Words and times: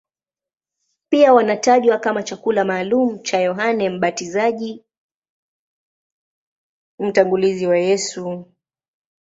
Pia 1.09 1.33
wanatajwa 1.33 1.97
kama 1.99 2.23
chakula 2.23 2.65
maalumu 2.65 3.17
cha 3.17 3.39
Yohane 3.39 3.89
Mbatizaji, 3.89 4.83
mtangulizi 6.99 7.67
wa 7.67 7.77
Yesu. 7.77 8.45